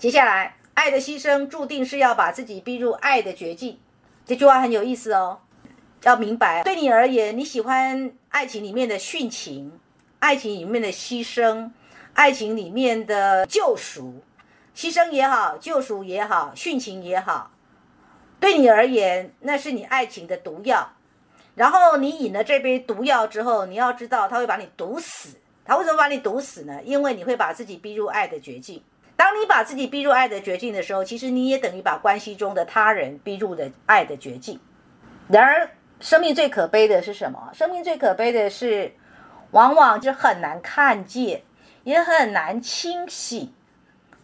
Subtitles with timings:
[0.00, 3.78] 接下来，爱的牺牲注定是要把自己逼入爱的绝境。
[4.24, 5.40] 这句话很有意思哦，
[6.04, 9.78] 要明白，对你而言，你喜欢爱情里面的殉情，
[10.18, 11.70] 爱情里面的牺牲，
[12.14, 14.22] 爱情里面的救赎，
[14.74, 17.50] 牺牲也好，救赎也好，殉情也好，
[18.40, 20.92] 对你而言，那是你爱情的毒药。
[21.54, 25.36] 然后你饮了这杯毒药之后，你要知道，它会把你毒死。
[25.62, 26.80] 它为什么把你毒死呢？
[26.86, 28.82] 因为你会把自己逼入爱的绝境。
[29.20, 34.58] 当你把自己逼入爱的绝境的时候，其实你也等于把关系中的他人逼入了爱的绝境。
[35.28, 37.50] 然而，生命最可悲的是什么？
[37.52, 38.94] 生命最可悲的是，
[39.50, 41.42] 往往是很难看见，
[41.84, 43.52] 也很难清醒。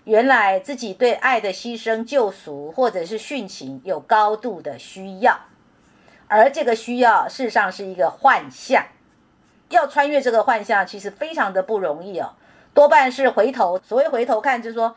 [0.05, 5.39] 原来自己对爱的牺牲、救赎，或者是殉情，有高度的需要。
[6.27, 8.87] 而这个需要，事实上是一个幻象。
[9.69, 12.33] 要穿越这个幻象，其实非常的不容易哦。
[12.77, 14.95] 多半是回头，所谓回头看，就是说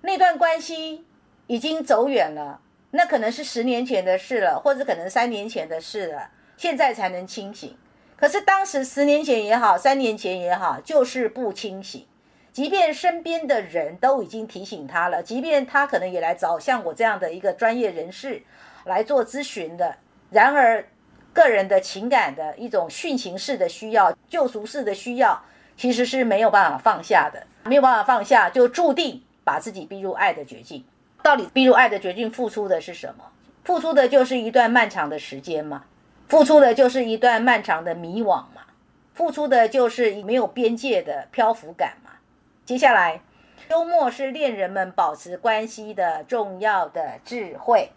[0.00, 1.04] 那段关系
[1.48, 7.76] 已经走远了，那可能是十年前的事了，或者可能三年前的事了，现在才能清醒。
[8.16, 12.06] 可是当时十年前也好，三年前也好，就是不清醒。
[12.52, 18.42] 即便身边的人都已经提醒他了，即便他可能也来找像我这样的一个专业人士
[18.86, 19.94] 来做咨询的，
[20.30, 20.88] 然而
[21.34, 25.44] 个人的情感的一种殉情式的需要、救赎式的需要。
[25.80, 30.84] 其实是没有办法放下的，没有办法放下，就注定把自己逼入爱的绝境。
[31.22, 33.24] 到底逼入爱的绝境，付出的是什么？
[33.64, 35.84] 付出的就是一段漫长的时间嘛，
[36.28, 38.60] 付出的就是一段漫长的迷惘嘛，
[39.14, 42.10] 付出的就是没有边界的漂浮感嘛。
[42.66, 43.22] 接下来，
[43.70, 47.88] 幽默是恋人们保持关系的重要的智慧。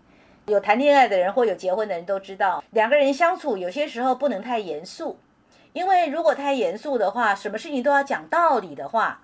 [0.45, 5.19] 有谈恋爱的人或有结婚的人都知道，两个人相处有些时候不能太严肃。
[5.73, 9.21] 因为如果太严肃的话，什么事情都要讲道理的话，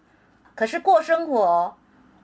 [0.55, 1.77] 可是过生活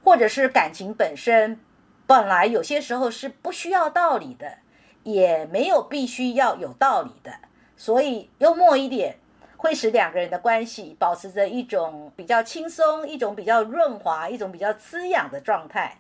[0.04, 1.60] 或者是感情本身，
[2.08, 4.58] 本来有些时候是不需要道理的，
[5.04, 7.32] 也没有必须要有道理的。
[7.78, 9.18] 所以幽默一点，
[9.58, 15.98] 会使两个人的关系保持着一种比较轻松、一种比较润滑、一种比较滋养的状态。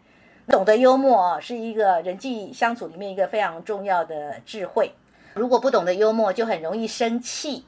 [0.47, 4.91] 懂得幽默是一个人际相处里面一个非常重要的智慧。
[5.33, 7.65] 如果不懂得幽默，就很容易生气。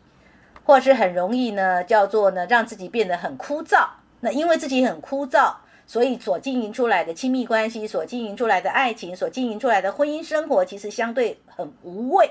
[0.67, 3.87] 或是很容易呢，叫做呢，让自己变得很枯燥。
[4.19, 5.53] 那因为自己很枯燥，
[5.85, 12.29] 所以所经营出来的亲密关系，所经营出来的爱情，所经营出来的婚姻生活，其实相对很无味。